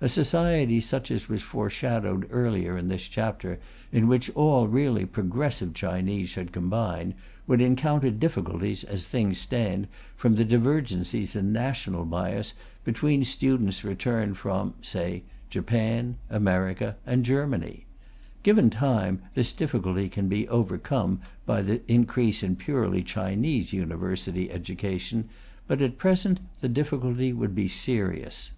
[0.00, 3.58] A society such as was foreshadowed earlier in this chapter,
[3.90, 7.14] in which all really progressive Chinese should combine,
[7.48, 14.38] would encounter difficulties, as things stand, from the divergencies in national bias between students returned
[14.38, 17.86] from (say) Japan, America and Germany.
[18.44, 25.28] Given time, this difficulty can be overcome by the increase in purely Chinese university education,
[25.66, 28.52] but at present the difficulty would be serious.